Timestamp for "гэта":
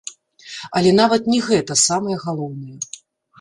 1.49-1.77